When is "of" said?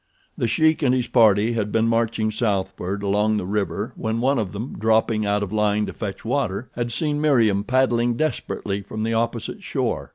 4.39-4.51, 5.43-5.53